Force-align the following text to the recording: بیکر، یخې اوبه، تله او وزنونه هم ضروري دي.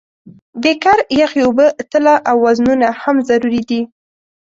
بیکر، 0.61 0.97
یخې 1.21 1.41
اوبه، 1.47 1.65
تله 1.91 2.13
او 2.29 2.37
وزنونه 2.45 2.87
هم 3.01 3.15
ضروري 3.29 3.61
دي. 3.69 3.81